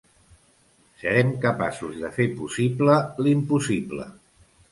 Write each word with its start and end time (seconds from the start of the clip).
Serem 1.01 1.33
capaços 1.43 1.99
de 2.05 2.09
fer 2.17 2.27
possible, 2.41 2.97
l’impossible. 3.27 4.09